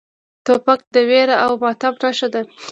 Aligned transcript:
توپک 0.45 0.79
د 0.93 0.97
ویر 1.09 1.29
او 1.43 1.51
ماتم 1.61 1.93
نښه 2.01 2.27
ده. 2.33 2.41